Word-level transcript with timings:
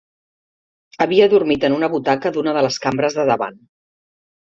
Havia 1.05 1.27
dormit 1.35 1.67
en 1.71 1.77
una 1.77 1.91
butaca 1.99 2.35
d'una 2.39 2.57
de 2.59 2.67
les 2.71 2.83
cambres 2.89 3.23
de 3.23 3.31
davant. 3.33 3.65